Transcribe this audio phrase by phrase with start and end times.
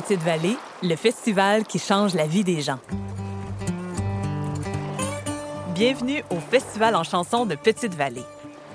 [0.00, 2.78] Petite-Vallée, le festival qui change la vie des gens.
[5.74, 8.22] Bienvenue au Festival en chanson de Petite-Vallée.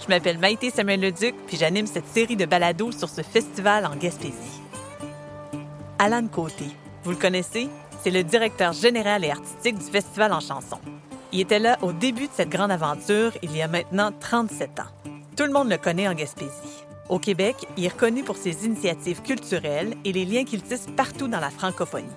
[0.02, 4.62] Je m'appelle Maïté Samuel-Leduc, puis j'anime cette série de balados sur ce festival en Gaspésie.
[5.98, 6.66] Alan Côté,
[7.05, 7.70] vous le connaissez?
[8.04, 10.80] C'est le directeur général et artistique du Festival en chanson.
[11.32, 15.12] Il était là au début de cette grande aventure il y a maintenant 37 ans.
[15.38, 16.73] Tout le monde le connaît en Gaspésie.
[17.10, 21.28] Au Québec, il est reconnu pour ses initiatives culturelles et les liens qu'il tisse partout
[21.28, 22.07] dans la francophonie.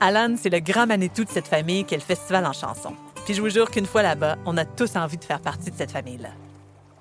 [0.00, 2.94] Alan, c'est le grand Manitou de cette famille qu'est le Festival en chanson.
[3.24, 5.76] Puis je vous jure qu'une fois là-bas, on a tous envie de faire partie de
[5.76, 6.30] cette famille-là.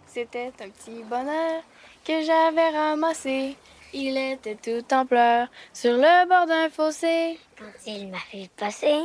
[0.08, 1.62] C'était un petit bonheur
[2.06, 3.56] que j'avais ramassé.
[3.94, 7.40] Il était tout en pleurs sur le bord d'un fossé.
[7.58, 9.00] Quand il m'a vu passer,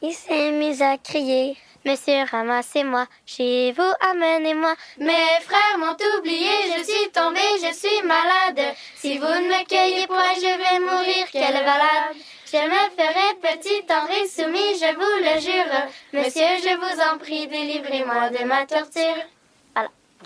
[0.00, 1.56] il s'est mis à crier.
[1.84, 4.74] Monsieur, ramassez-moi, chez vous, amenez-moi.
[4.98, 8.74] Mes frères m'ont oublié, je suis tombée, je suis malade.
[8.96, 12.16] Si vous ne me cueillez point, je vais mourir, quelle balade.
[12.46, 13.84] Je me ferai petit,
[14.22, 15.88] et soumis, je vous le jure.
[16.12, 19.24] Monsieur, je vous en prie, délivrez-moi de ma torture.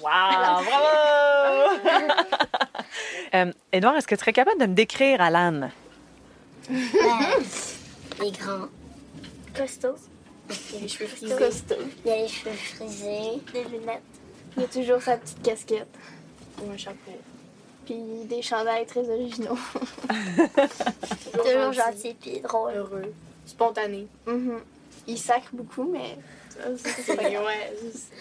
[0.01, 0.65] Wow!
[0.65, 0.82] Bravo!
[3.35, 5.71] Euh, Edouard, est-ce que tu serais capable de me décrire Alan?
[6.69, 6.79] Ben,
[8.21, 8.69] il est grand,
[9.57, 9.95] Costaud,
[10.73, 11.35] il a les cheveux frisés.
[11.37, 13.41] costaud, Il a les cheveux frisés.
[13.53, 14.03] des lunettes.
[14.57, 15.89] Il a toujours sa petite casquette
[16.63, 17.13] ou un chapeau.
[17.87, 19.59] Puis des chandails très originaux.
[21.33, 22.75] Toujours gentil puis drôle.
[22.77, 23.13] Heureux.
[23.47, 24.07] Spontané.
[25.09, 26.17] Il sacre beaucoup, mais.
[26.51, 27.45] ça, C'est c'est pas grave.
[27.45, 28.13] Ouais, c'est-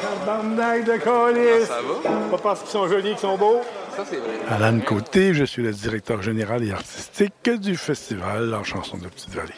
[0.00, 1.66] Tabarnak de colis!
[1.66, 2.10] Ça va?
[2.30, 3.60] Pas parce qu'ils sont jolis qu'ils sont beaux.
[3.96, 4.30] Ça, c'est vrai.
[4.48, 9.52] Alan Côté, je suis le directeur général et artistique du festival en chanson de Petite-Vallée.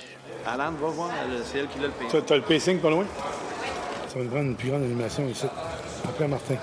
[0.47, 3.05] Alan, va voir, le- c'est elle qui l'a le Tu as le pacing pas loin?
[4.09, 5.47] Ça va nous prendre une plus grande animation ici.
[6.05, 6.57] Après Martin.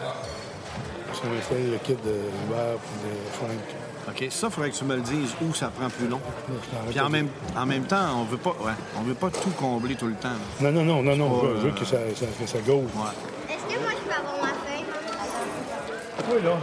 [1.07, 1.97] Parce qu'on va installer le kit de
[2.45, 3.49] Hubert et de Frank.
[4.09, 6.19] OK, ça, il faudrait que tu me le dises où ça prend plus long.
[6.89, 9.95] Puis en même, en même temps, on veut pas ouais, on veut pas tout combler
[9.95, 10.29] tout le temps.
[10.61, 10.71] là.
[10.71, 11.29] Non, non, non, non, non.
[11.39, 12.73] pas, Je veux- je veux euh, que ça, ça, que ça go.
[12.75, 13.53] Ouais.
[13.53, 14.85] Est-ce que moi, je peux avoir ma feuille?
[16.29, 16.57] Toi, là.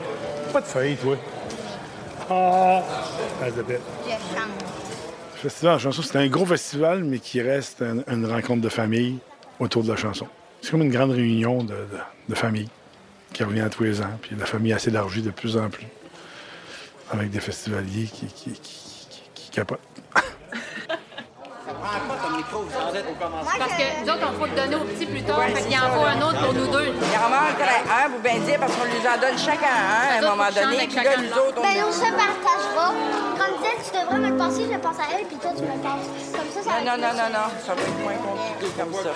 [0.53, 1.17] Pas de feuille, toi.
[2.31, 2.83] Ah!
[3.43, 3.83] Ah, de bête.
[5.37, 9.19] Festival en chanson, c'est un gros festival, mais qui reste un- une rencontre de famille
[9.61, 10.27] autour de la chanson.
[10.63, 12.69] C'est comme une grande réunion de, de, de famille
[13.33, 14.11] qui revient à tous les ans.
[14.23, 15.87] Puis la famille s'élargit de plus en plus
[17.13, 19.79] avec des festivaliers qui, qui, qui, qui- qui capotent.
[23.59, 25.91] Parce que nous autres, on faut le donner aux petits plus tard, fait qu'il en
[25.91, 26.87] faut un autre pour nous deux.
[26.87, 30.19] Il en manquerait un, vous bien dire, parce qu'on lui en donne chacun un à
[30.19, 30.89] un moment donné.
[30.91, 32.95] chacun Puis là, nous autres, on Ben, on se partagera.
[33.39, 35.63] Comme ça, tu devrais me le passer, je le passe à elle, puis toi, tu
[35.63, 36.33] me le passes.
[36.33, 38.95] Comme ça, ça va Non, non, non, non, non, ça va être moins compliqué comme
[38.95, 39.11] ça.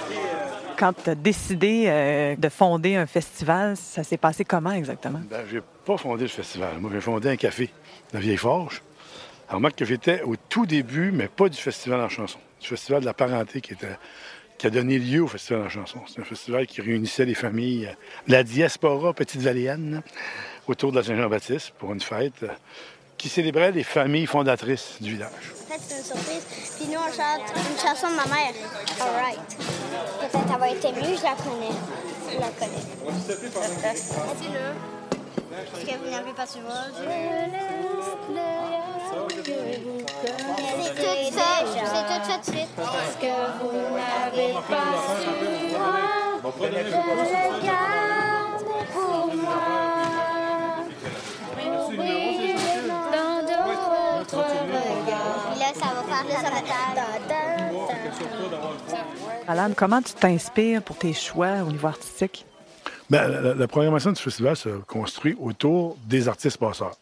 [0.79, 5.21] Quand tu as décidé euh, de fonder un festival, ça s'est passé comment exactement?
[5.31, 6.79] Ben, j'ai pas fondé le festival.
[6.79, 7.71] Moi, j'ai fondé un café,
[8.13, 8.83] la Vieille Forge.
[9.51, 12.39] Alors, remarque que j'étais au tout début, mais pas du festival en chanson.
[12.61, 13.97] Du festival de la parenté qui, était,
[14.57, 15.99] qui a donné lieu au festival en chanson.
[16.07, 17.95] C'est un festival qui réunissait les familles, euh,
[18.29, 20.03] la diaspora petite-valéenne,
[20.69, 22.49] autour de la Saint-Jean-Baptiste pour une fête euh,
[23.19, 25.33] qui célébrait les familles fondatrices du village.
[25.33, 26.47] En fait, c'est une surprise.
[26.79, 28.55] Puis nous, on chante une chanson de ma mère.
[29.01, 29.41] All right.
[30.31, 31.75] Peut-être va être émue, je la connais.
[32.31, 32.87] Je la connais.
[35.61, 36.87] Est-ce que vous n'avez pas su voir?
[36.97, 37.53] Je laisse
[40.85, 41.49] C'est tout ça.
[41.65, 42.73] C'est tout ça de suite.
[42.79, 44.87] Est-ce que vous n'avez pas
[45.21, 45.31] su
[45.77, 45.99] voir?
[46.43, 46.81] Je le
[47.67, 49.61] garde pour moi.
[51.57, 52.55] Oui,
[53.13, 55.59] dans d'autres regards.
[55.59, 56.61] Là, ça va faire le
[59.49, 62.47] Alan, comment tu t'inspires pour tes choix au niveau artistique?
[63.11, 66.95] Ben, la, programmation du festival se construit autour des artistes passeurs.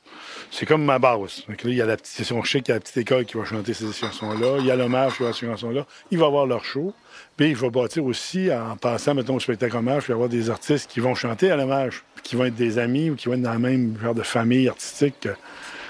[0.51, 1.45] C'est comme ma base.
[1.47, 3.27] Donc là, il y a la petite session chic, il y a la petite école
[3.27, 4.57] qui va chanter ces chansons-là.
[4.61, 5.85] Il y a l'hommage qui va faire ces chansons-là.
[6.11, 6.95] Il va avoir leur show.
[7.37, 10.29] Puis il va bâtir aussi, en passant, mettons, au spectacle hommage, il va y avoir
[10.31, 13.35] des artistes qui vont chanter à l'hommage, qui vont être des amis ou qui vont
[13.35, 15.35] être dans la même genre de famille artistique euh,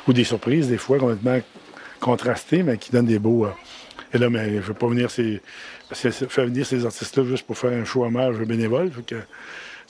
[0.09, 1.39] ou des surprises, des fois, complètement
[2.01, 3.47] contrastées, mais qui donnent des beaux.
[3.47, 3.51] euh,
[4.13, 5.41] Et là, mais je ne veux pas venir ces,
[5.93, 8.91] faire venir ces artistes-là juste pour faire un show hommage bénévole.
[9.07, 9.17] Que,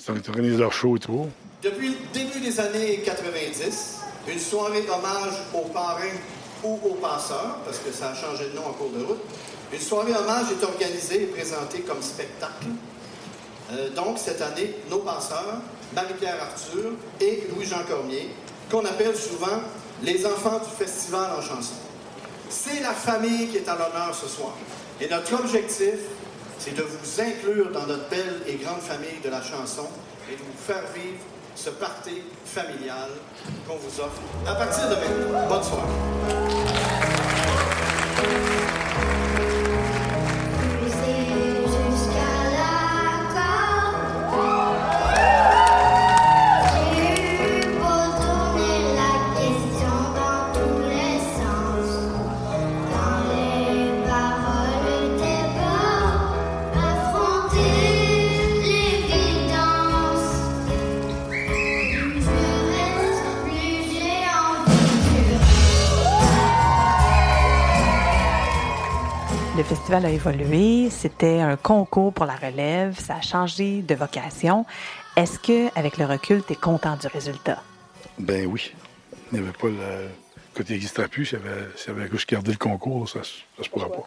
[0.09, 1.29] ils organisent leur show et tout.
[1.63, 3.99] Depuis le début des années 90,
[4.29, 6.17] une soirée hommage aux parrains
[6.63, 9.21] ou aux passeurs, parce que ça a changé de nom en cours de route,
[9.73, 12.69] une soirée hommage est organisée et présentée comme spectacle.
[13.73, 15.61] Euh, donc, cette année, nos passeurs,
[15.95, 18.31] Marie-Pierre Arthur et Louis-Jean Cormier,
[18.71, 19.61] qu'on appelle souvent
[20.03, 21.75] les enfants du festival en chanson.
[22.49, 24.55] C'est la famille qui est à l'honneur ce soir.
[25.01, 25.95] Et notre objectif,
[26.59, 29.87] c'est de vous inclure dans notre belle et grande famille de la chanson
[30.31, 31.19] et de vous faire vivre
[31.55, 33.11] ce party familial
[33.67, 35.49] qu'on vous offre à partir de maintenant.
[35.49, 35.89] Bonne soirée.
[69.69, 70.89] Festival a évolué.
[70.91, 72.99] C'était un concours pour la relève.
[72.99, 74.65] Ça a changé de vocation.
[75.17, 77.63] Est-ce que, avec le recul, tu es content du résultat?
[78.19, 78.73] Ben oui.
[79.33, 80.09] Il n'y avait pas le
[80.55, 81.27] côté n'existerait plus.
[81.27, 83.21] S'il y avait, juste gardé le concours, ça,
[83.59, 84.05] ne se pourra pas.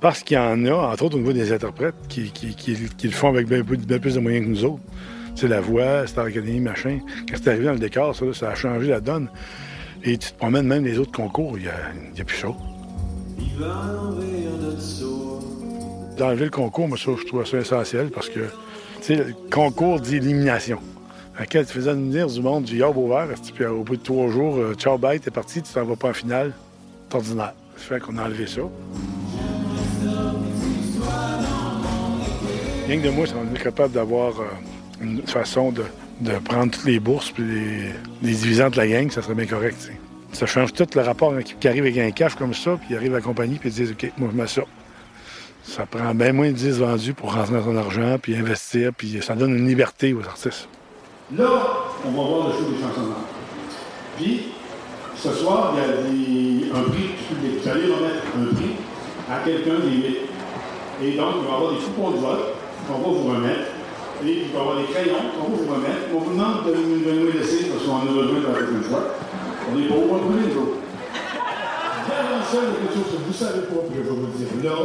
[0.00, 3.12] Parce qu'il y en a, entre autres au niveau des interprètes, qui, qui- qui- le
[3.12, 4.82] font avec bien, plus- de moyens que nous autres.
[5.34, 7.00] C'est la voix, Star Academy, machin.
[7.28, 9.30] Quand c'est arrivé dans le décor, ça, ça a changé la donne.
[10.02, 11.74] Et tu te promènes même les autres concours, il n'y a,
[12.14, 12.54] il a plus chaud.
[16.16, 20.00] D'enlever le concours, moi, ça, je trouve ça essentiel parce que, tu sais, le concours
[20.00, 20.78] d'élimination.
[21.36, 24.28] À tu faisais venir du monde du Yob au vert, puis au bout de trois
[24.28, 26.52] jours, euh, ciao, bye, t'es parti, tu t'en vas pas en finale.
[27.08, 27.54] C'est ordinaire.
[27.76, 28.60] Ça fait qu'on a enlevé ça.
[32.86, 34.44] Rien que de moi, si on est capable d'avoir euh,
[35.00, 35.84] une façon de,
[36.20, 37.88] de prendre toutes les bourses puis les,
[38.22, 39.90] les diviser entre la gang, ça serait bien correct.
[40.34, 42.76] Ça change tout le rapport à un équipe qui arrive avec un cash comme ça,
[42.76, 44.62] puis arrive à la compagnie, puis ils disent OK, moi je mets ça.
[45.90, 49.36] Prend bien moins de 10 vendus pour rentrer dans son argent, puis investir, puis ça
[49.36, 50.68] donne une liberté aux artistes.
[51.36, 51.48] Là,
[52.04, 53.24] on va voir le show des chansons d'art.
[54.16, 54.48] Puis,
[55.16, 55.72] ce soir,
[56.10, 57.62] il y a un prix public.
[57.62, 58.74] Vous allez remettre un prix
[59.30, 60.16] à quelqu'un des huit.
[61.02, 62.54] Et donc, il va y avoir des coupons de vote
[62.86, 63.70] qu'on va vous remettre.
[64.24, 66.02] Et il va y avoir des crayons qu'on va vous remettre.
[66.14, 68.82] On vous demande de nous, de laisser parce qu'on en a besoin dans la prochaine
[68.82, 69.14] fois.
[69.70, 70.78] On est point de les autres.
[72.08, 74.70] Y a quelque chose que vous ne savez pas, puis je vais vous le dire
[74.70, 74.76] là.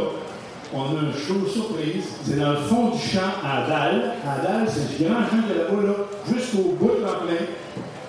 [0.73, 2.05] On a une chose surprise.
[2.23, 4.13] C'est dans le fond du champ à Dalle.
[4.25, 5.93] À Dalle, c'est ce grand champ a là-bas, là,
[6.33, 7.45] jusqu'au bout de l'enclin.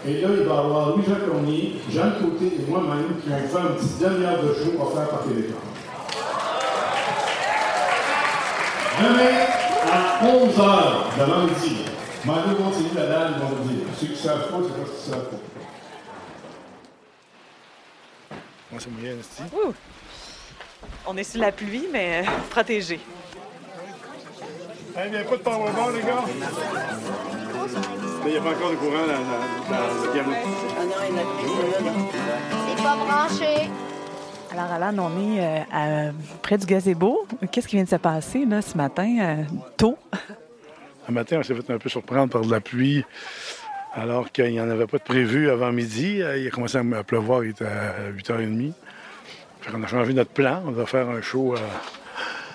[0.07, 3.71] Et là, il va y avoir Louis-Jean Cormier, Jean Côté et moi-même qui vont faire
[3.71, 5.57] une petite demi-heure de show offert par Télécom.
[8.99, 9.37] Demain,
[9.93, 11.77] à 11h de lundi,
[12.25, 13.81] Mando continue la dalle vendredi.
[13.99, 15.37] Ceux qui ne savent pas, c'est parce qu'ils ne savent pas.
[18.71, 19.17] Moi, c'est moyen!
[21.07, 23.01] On est sur la pluie, mais euh, protégé.
[25.05, 26.25] Il n'y a pas de powerball, les gars?
[28.27, 30.37] Il n'y a pas encore de courant dans, dans- dans le camion.
[32.69, 33.71] C'est pas branché.
[34.53, 36.13] Alors, Alan, on est euh, à-
[36.43, 37.27] près du gazebo.
[37.51, 39.45] Qu'est-ce qui vient de se passer là, ce matin, euh,
[39.77, 39.97] tôt?
[41.09, 43.05] Un matin, on s'est fait un peu surprendre par de la pluie,
[43.95, 46.23] alors qu'il n'y en avait pas de prévu avant midi.
[46.23, 48.73] Euh, Il a commencé à pleuvoir, il était à 8h30.
[49.61, 50.63] Fait qu'on a changé notre plan.
[50.67, 51.59] On va faire un show euh,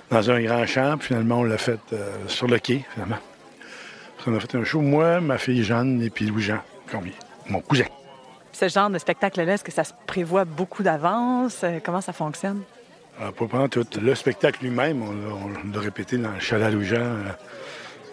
[0.10, 3.18] dans un grand champ, puis finalement, on l'a fait euh, sur le quai, finalement.
[4.28, 6.60] On a fait un show, moi, ma fille Jeanne et puis Louis-Jean
[6.90, 7.14] Cormier,
[7.48, 7.86] mon cousin.
[8.52, 11.64] Ce genre de spectacle-là, est-ce que ça se prévoit beaucoup d'avance?
[11.84, 12.62] Comment ça fonctionne?
[13.20, 16.72] Alors, pour prendre tout le spectacle lui-même, on l'a- on répété dans le chalet à
[16.72, 17.24] Louis-Jean euh,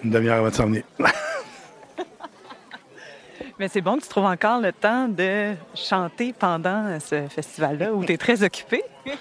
[0.04, 0.82] une demi-heure avant de s'en venir.
[3.58, 8.04] Mais c'est bon que tu trouves encore le temps de chanter pendant ce festival-là où
[8.04, 8.82] tu es très occupé.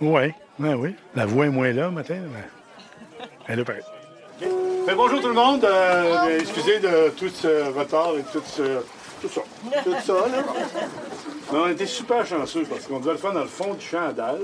[0.00, 0.94] Oui, oui, oui.
[1.16, 3.64] La voix est moins là, matin, mais elle est.
[3.64, 5.64] Ben, bonjour tout le monde.
[5.64, 8.78] Euh, ben, excusez de tout ce retard et tout, ce-
[9.20, 9.40] tout ça.
[9.82, 10.44] Tout ça, là.
[11.52, 13.84] Mais on a été super chanceux parce qu'on devait le faire dans le fond du
[13.84, 14.42] champ à dalle.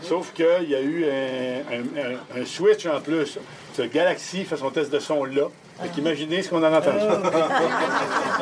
[0.00, 3.38] Sauf qu'il y a eu un, un- un- un switch en plus.
[3.74, 5.42] Ce Galaxy fait son test de son là.
[5.82, 6.98] Fait qu'imaginez ce qu'on en a entendu.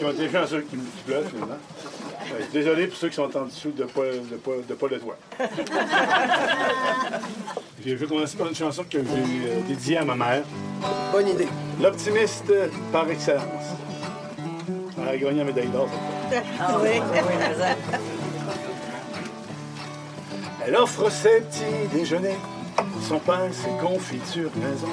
[0.00, 1.54] qu'ils ont été chanceux qui qui pleuve finalement.
[1.54, 4.98] Ouais, Désolé pour ceux qui sont en dessous de pas, de pas, de pas le
[5.00, 5.16] toit.
[7.84, 10.42] je vais commencer par une chanson que j'ai euh, dédiée à ma mère.
[11.12, 11.48] Bonne idée.
[11.82, 12.52] L'optimiste
[12.92, 13.44] par excellence.
[15.02, 15.88] Elle a gagné la médaille d'or.
[16.30, 16.66] cette fois.
[16.68, 17.00] Ah oui,
[20.66, 22.36] Elle offre ses petits déjeuners,
[23.08, 24.88] son pain, ses confitures maison,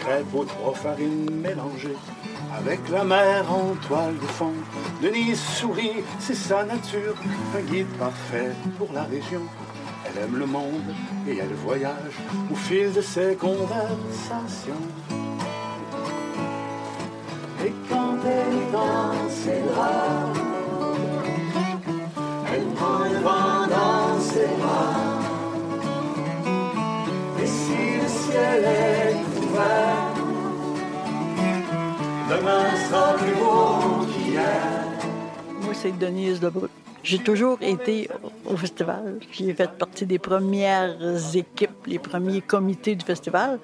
[0.00, 1.96] crêpes aux trois farines mélangées,
[2.58, 4.54] avec la mer en toile de fond.
[5.02, 7.14] Denise sourit, c'est sa nature,
[7.56, 9.42] un guide parfait pour la région.
[10.06, 10.94] Elle aime le monde
[11.26, 12.16] et elle voyage
[12.52, 14.84] au fil de ses conversations.
[17.64, 19.62] Et quand elle dans ses
[35.62, 36.68] Moi, c'est Denise Lebrun.
[37.02, 38.08] J'ai toujours été
[38.46, 39.18] au festival.
[39.30, 40.96] J'ai fait partie des premières
[41.34, 43.58] équipes, les premiers comités du festival.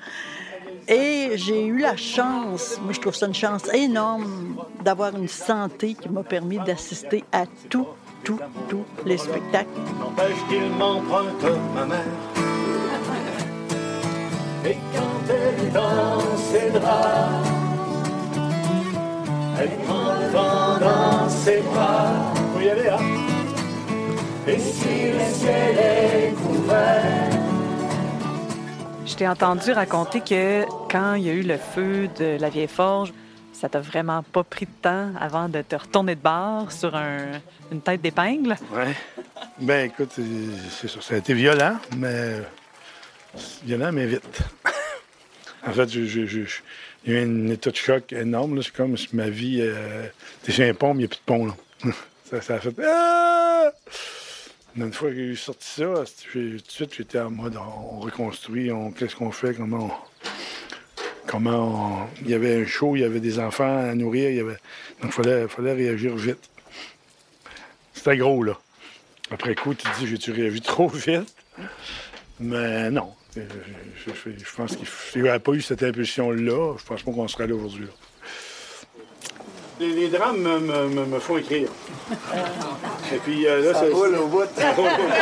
[0.88, 5.94] Et j'ai eu la chance, moi je trouve ça une chance énorme, d'avoir une santé
[5.94, 7.86] qui m'a permis d'assister à tout,
[8.24, 9.68] tout, tous les spectacles.
[10.00, 10.36] N'empêche
[11.74, 12.00] ma mère.
[14.66, 17.49] Et quand elle est dans
[19.60, 22.12] elle prend le vent dans ses bras.
[22.54, 22.98] Faut y aller, hein?
[24.46, 27.30] Et si le ciel est couvert,
[29.06, 32.68] Je t'ai entendu raconter que quand il y a eu le feu de la vieille
[32.68, 33.12] forge,
[33.52, 37.40] ça t'a vraiment pas pris de temps avant de te retourner de bord sur un-
[37.72, 38.56] une tête d'épingle?
[38.72, 38.94] Ouais.
[39.58, 40.22] Ben écoute, c'est
[40.70, 41.00] c'est ça.
[41.02, 42.36] Ça a été violent, mais.
[43.64, 44.40] Violent, mais vite.
[45.66, 45.88] En fait,
[47.12, 48.62] a eu un état de choc énorme.
[48.62, 49.58] C'est comme si ma vie.
[49.60, 50.06] Euh,
[50.42, 51.46] T'es sur un pont, mais il n'y a plus de pont.
[51.46, 51.92] Là.
[52.40, 52.74] ça, a fait.
[52.84, 53.72] Ah!
[54.76, 58.70] Une fois que j'ai sorti ça, j'ai- tout de suite, j'étais en mode on reconstruit,
[58.70, 60.26] on, qu'est-ce qu'on fait, comment on.
[61.26, 64.36] Comment on- Il y avait un show, il y avait des enfants à nourrir, il
[64.36, 64.56] y avait...
[65.02, 66.38] donc il fallait, fallait réagir vite.
[67.94, 68.58] C'était gros, là.
[69.32, 71.34] Après coup, tu te dis, j'ai-tu réagi trop vite?
[72.38, 73.12] Mais non.
[73.36, 73.42] Euh,
[74.06, 74.76] Je, je- je pense
[75.12, 76.74] qu'il n'y avait pas eu cette impulsion-là.
[76.78, 77.84] Je pense pas qu'on serait là aujourd'hui.
[77.86, 77.92] là.
[79.78, 81.70] Les, les drames me, me- me- me font écrire.
[83.12, 84.44] Et puis euh, là, Ça roule au bout.
[84.56, 85.12] Ça roule au bout.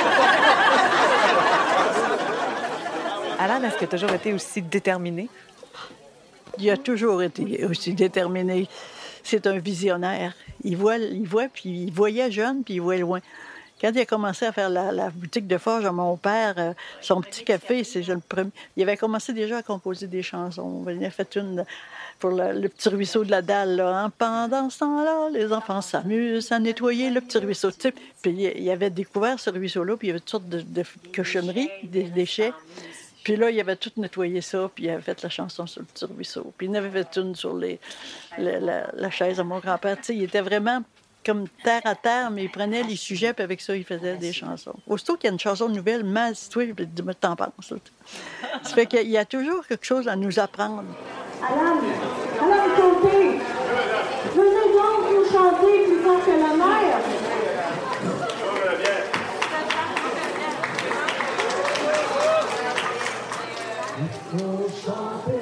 [3.39, 5.29] Alan, est-ce que tu as toujours été aussi déterminé?
[6.59, 8.69] Il a toujours été aussi déterminé.
[9.23, 10.33] C'est un visionnaire.
[10.65, 13.21] Il voit, il voit, puis il voyait jeune, puis il voit loin.
[13.81, 17.21] Quand il a commencé à faire la, boutique de forge à mon père, euh, son
[17.21, 18.51] petit café, c'est le premier.
[18.77, 20.85] Il avait commencé déjà à composer des chansons.
[20.89, 21.65] Il a fait une
[22.19, 23.77] pour le, petit ruisseau de la dalle.
[23.77, 24.13] Là, hein.
[24.17, 27.71] Pendant ce temps-là, les enfants s'amusent à nettoyer le petit ruisseau.
[28.23, 30.83] Puis il avait découvert ce ruisseau-là, puis il y avait toutes sortes de,
[31.15, 32.53] cochonneries, des déchets.
[33.23, 35.87] Puis là, il avait tout nettoyé ça, puis il avait fait la chanson sur le
[35.87, 36.53] petit ruisseau.
[36.57, 37.79] Puis il avait fait une sur les,
[38.39, 39.97] la, chaise à mon grand-père.
[40.09, 40.83] Il était vraiment
[41.29, 44.33] comme terre à terre, mais il prenait les sujets, puis avec ça, il faisait des
[44.33, 44.75] chansons.
[44.87, 47.75] Aussitôt qu'il y a une chanson nouvelle, mal située, puis dis-moi, t'en penses.
[48.63, 50.85] Ça fait qu'il y a toujours quelque chose à nous apprendre.
[51.47, 51.77] Alan,
[52.41, 53.41] Alan Côté,
[54.35, 56.99] venez donc nous chanter plus fort que la mer.
[64.31, 65.38] faut chanter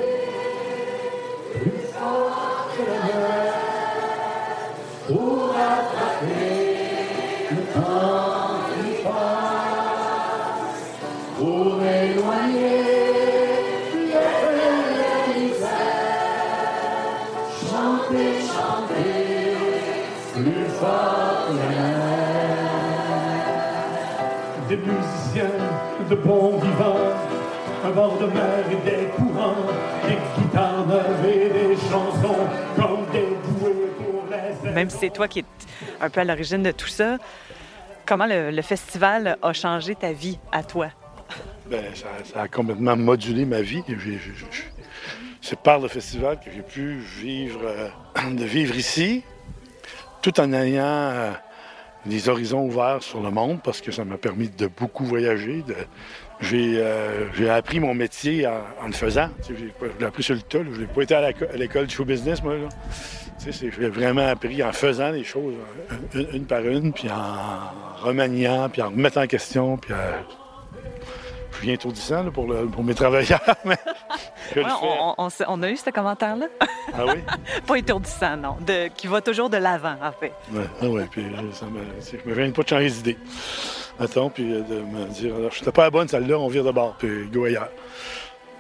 [26.09, 26.97] de bons vivants
[27.85, 29.55] un bord de mer et des courants,
[30.09, 35.29] des guitares neuves et des chansons comme des bouées pour les Même si c'est toi
[35.29, 35.45] qui es
[36.01, 37.19] un peu à l'origine de tout ça,
[38.05, 40.89] comment le, le festival a changé ta vie à toi?
[41.67, 43.83] Ben, ça, ça a complètement modulé ma vie.
[45.41, 49.23] C'est par le festival que j'ai pu vivre, euh, de vivre ici,
[50.23, 51.31] tout en ayant euh,
[52.07, 55.65] des horizons ouverts sur le monde, parce que ça m'a permis de beaucoup voyager.
[56.53, 59.29] euh, j'ai appris mon métier en, le faisant.
[59.49, 59.55] Je
[59.99, 60.59] l'ai appris sur le tas.
[60.71, 62.55] Je n'ai pas été à l'école du show business, moi.
[63.45, 65.55] J'ai vraiment appris en faisant les choses,
[66.15, 70.13] euh, une, par une, puis en remaniant, puis en remettant en question, puis euh,
[71.53, 73.41] je suis étourdissant là, pour, mes travailleurs,
[74.55, 76.47] Ouais, on, on- on a eu ce commentaire-là.
[76.95, 77.23] Ah oui?
[77.67, 78.57] Pas étourdissant, non.
[78.61, 80.33] De, qui va toujours de l'avant, en fait.
[80.53, 83.19] Ouais, ah ouais, puis euh, ça me, je me viens pas de changer d'idée.
[83.99, 86.71] Attends, puis euh, de me dire, alors, je pas la bonne, celle-là, on vire de
[86.71, 87.71] bord, puis go ailleurs.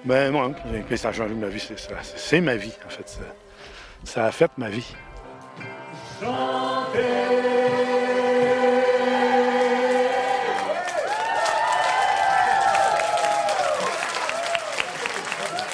[0.05, 0.51] Mais moi,
[0.89, 1.91] puis ça a changé ma vie, c'est ça.
[2.03, 3.09] C'est, c'est ma vie, en fait.
[3.09, 3.21] Ça,
[4.05, 4.95] ça a fait ma vie.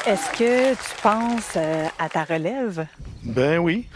[0.04, 2.86] Est-ce que tu penses euh, à ta relève?
[3.22, 3.86] Ben oui.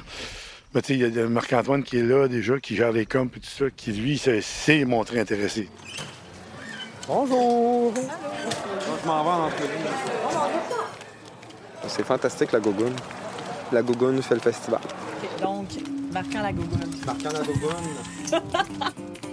[0.73, 3.37] Mais tu sais, il y a Marc-Antoine qui est là déjà, qui gère les comptes
[3.37, 5.69] et tout ça, qui lui s'est, s'est montré intéressé.
[7.09, 7.93] Bonjour!
[7.97, 9.69] Je m'en vais en entrevue.
[11.89, 12.95] C'est fantastique la Gogoune.
[13.73, 14.81] La Gogoune fait le festival.
[15.43, 15.69] Donc,
[16.13, 16.91] marquant la gougoune.
[17.05, 18.93] Marquant la Gogoune.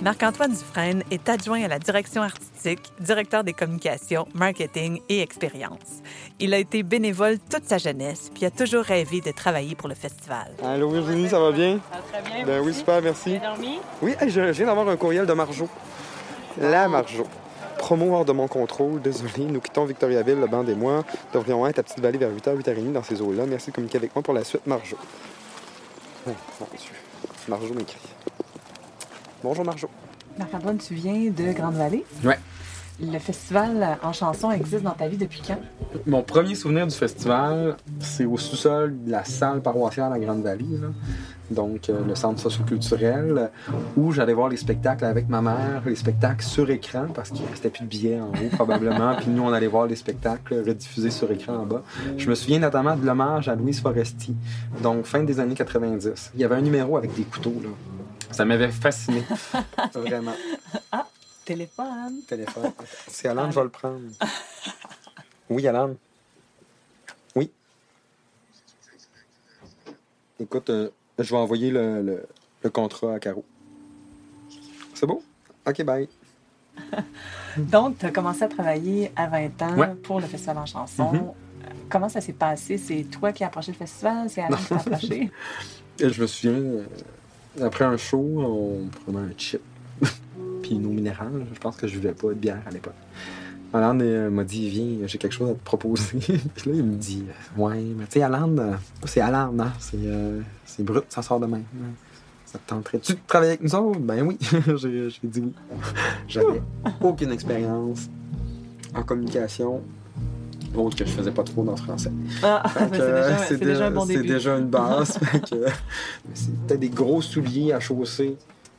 [0.00, 6.02] Marc-Antoine Dufresne est adjoint à la direction artistique, directeur des communications, marketing et expérience.
[6.38, 9.96] Il a été bénévole toute sa jeunesse, puis a toujours rêvé de travailler pour le
[9.96, 10.52] festival.
[10.64, 11.80] Allô Virginie, ça va bien?
[11.90, 12.46] Ça va très bien.
[12.46, 13.38] Ben oui, super, merci.
[13.40, 13.80] Dormi?
[14.00, 15.68] Oui, je viens d'avoir un courriel de Marjo.
[16.60, 17.26] La Marjo.
[17.78, 19.46] Promo hors de mon contrôle, désolé.
[19.46, 21.04] Nous quittons Victoriaville, le banc et moi.
[21.32, 23.46] Devrions être à Petite-Vallée vers 8h, 8h30 dans ces eaux-là.
[23.46, 24.96] Merci de communiquer avec moi pour la suite, Marjo.
[26.28, 26.92] Oh, mon Dieu.
[27.48, 27.98] Marjo m'écrit.
[29.42, 29.88] Bonjour, Marjo.
[30.36, 32.04] Marc-Antoine, tu viens de Grande-Vallée?
[32.24, 32.38] Ouais.
[33.00, 35.58] Le festival en chanson existe dans ta vie depuis quand?
[36.06, 40.80] Mon premier souvenir du festival, c'est au sous-sol de la salle paroissiale à Grande-Vallée,
[41.52, 43.52] donc euh, le centre socioculturel,
[43.96, 47.70] où j'allais voir les spectacles avec ma mère, les spectacles sur écran, parce qu'il restait
[47.70, 51.30] plus de billets en haut probablement, puis nous on allait voir les spectacles rediffusés sur
[51.30, 51.84] écran en bas.
[52.16, 54.34] Je me souviens notamment de l'hommage à Louise Foresti,
[54.82, 56.32] donc fin des années 90.
[56.34, 57.70] Il y avait un numéro avec des couteaux, là.
[58.30, 59.22] Ça m'avait fasciné,
[59.94, 60.34] vraiment.
[60.92, 61.06] Ah,
[61.44, 62.20] téléphone.
[62.26, 62.72] Téléphone.
[63.08, 64.00] C'est Alan, je vais le prendre.
[65.48, 65.94] Oui, Alan.
[67.34, 67.50] Oui.
[70.38, 72.26] Écoute, euh, je vais envoyer le, le-
[72.62, 73.44] le contrat à Caro.
[74.94, 75.22] C'est beau?
[75.66, 76.08] OK, bye.
[77.56, 79.94] Donc, tu as commencé à travailler à 20 ans Ouais.
[79.94, 81.12] pour le festival en chanson.
[81.12, 81.32] Mhm.
[81.88, 82.76] Comment ça s'est passé?
[82.78, 84.28] C'est toi qui as approché le festival?
[84.28, 85.30] C'est Alain qui t'a approché?
[85.98, 86.84] Et je me souviens, euh,
[87.62, 89.60] après un show, on prenait un chip.
[90.62, 92.94] Puis nos minérales, je pense que je buvais pas de bière à l'époque.
[93.72, 96.18] Alan euh, m'a dit, viens, j'ai quelque chose à te proposer.
[96.18, 98.72] Puis là, il me dit, euh, ouais, mais tu sais, Alan, euh,
[99.04, 99.72] c'est Alan, hein?
[100.64, 101.64] c'est brut, ça sort de même.
[101.76, 101.90] hein.
[102.46, 104.00] Ça te tenterait-tu de travailler avec nous autres?
[104.00, 104.38] Ben oui,
[104.76, 105.52] j'ai dit oui.
[106.26, 106.62] J'avais
[107.02, 108.08] aucune expérience
[108.94, 109.82] en communication,
[110.76, 112.10] autre que je faisais pas trop dans le français.
[112.42, 114.26] Ah, ben, que, c'est déjà- c'est dé- déjà un bon début.
[114.28, 115.18] déjà une base.
[116.34, 118.36] C'était des gros souliers à chausser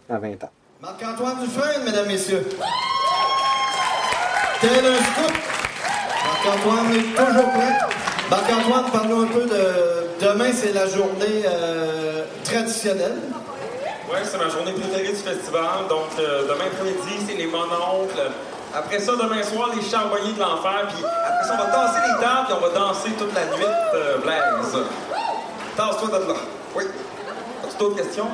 [0.09, 0.51] à 20 ans.
[0.81, 2.45] Marc-Antoine Dufresne, mesdames, messieurs.
[4.61, 5.37] Tel un scoop.
[6.25, 7.77] Marc-Antoine est toujours prêt.
[8.29, 10.25] Marc-Antoine, parle-nous un peu de.
[10.25, 13.15] Demain, c'est la journée euh, traditionnelle.
[14.11, 15.87] Ouais, c'est ma journée préférée du festival.
[15.87, 18.19] Donc, euh, demain après-midi, c'est les mononcles.
[18.73, 20.87] Après ça, demain soir, les charbonniers de l'enfer.
[20.89, 23.65] Puis après ça, on va tasser les tables, puis on va danser toute la nuit,
[23.95, 24.77] euh, Blaise.
[25.75, 26.39] Tasse-toi de là.
[26.75, 26.83] Oui.
[27.63, 28.27] As-tu d'autres questions?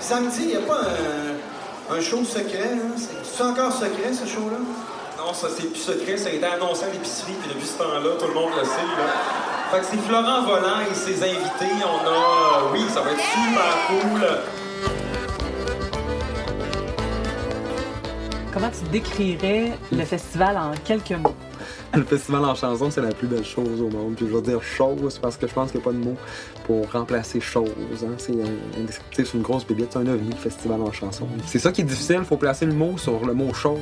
[0.00, 2.72] Samedi, il n'y a pas un, un show secret.
[2.74, 2.96] Hein?
[2.96, 4.58] C'est c'est encore secret, ce show-là?
[5.18, 6.16] Non, ça, c'est plus secret.
[6.16, 8.70] Ça a été annoncé à l'épicerie, puis depuis ce temps-là, tout le monde le sait.
[8.98, 9.06] Là.
[9.70, 11.74] Fait que c'est Florent Volant et ses invités.
[11.84, 12.10] On a...
[12.10, 14.26] euh, oui, ça va être super cool.
[18.58, 21.32] Comment tu décrirais le festival en quelques mots?
[21.94, 24.14] Le festival en chanson, c'est la plus belle chose au monde.
[24.16, 26.16] Puis je veux dire chose parce que je pense qu'il n'y a pas de mot
[26.66, 27.70] pour remplacer chose.
[28.02, 28.14] hein.
[28.18, 31.28] C'est un- c'est une grosse bébête, c'est un ovni, le festival en chanson.
[31.46, 33.78] C'est ça qui est difficile, il faut placer le mot sur le mot chose.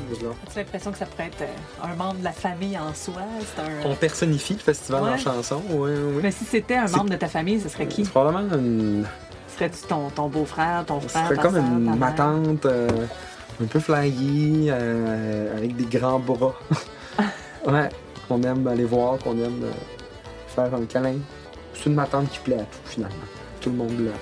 [0.46, 3.22] As-tu l'impression que ça pourrait être euh, un membre de la famille en soi?
[3.54, 3.90] C'est un...
[3.90, 6.20] On personnifie le festival en chanson, oui, oui.
[6.22, 8.04] Mais si c'était un membre de ta famille, ce serait qui?
[8.04, 9.06] C'est probablement une.
[9.56, 12.88] Serais-tu ton, ton beau-frère, ton frère, serait ta comme une, ma tante, euh,
[13.62, 16.54] un peu flyée, euh, avec des grands bras.
[17.66, 17.88] ouais,
[18.28, 19.72] qu'on aime aller voir, qu'on aime euh,
[20.48, 21.18] faire un câlin.
[21.74, 23.16] C'est une tante qui plaît à tout, finalement.
[23.60, 24.12] Tout le monde là.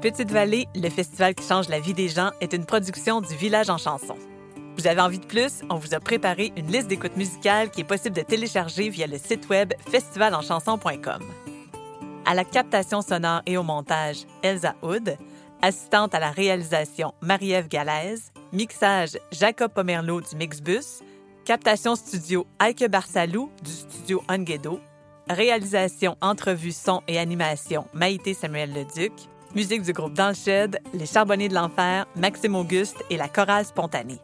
[0.00, 3.70] Petite Vallée, le festival qui change la vie des gens, est une production du Village
[3.70, 4.16] en chanson.
[4.76, 5.60] Vous avez envie de plus?
[5.70, 9.18] On vous a préparé une liste d'écoutes musicales qui est possible de télécharger via le
[9.18, 11.22] site web festivalenchanson.com.
[12.24, 15.16] À la captation sonore et au montage, Elsa Hood.
[15.60, 18.32] Assistante à la réalisation, Marie-Ève Galaise.
[18.52, 21.02] Mixage, Jacob Pomerleau du Mixbus.
[21.44, 24.80] Captation studio, Heike Barsalou du studio Onguedo.
[25.28, 29.12] Réalisation, entrevue, son et animation, Maïté Samuel Leduc.
[29.54, 30.32] Musique du groupe Dans
[30.94, 34.20] Les Charbonniers de l'Enfer, Maxime Auguste et la Chorale Spontanée.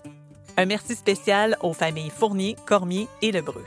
[0.59, 3.63] Un merci spécial aux familles Fournier, Cormier et Lebreu.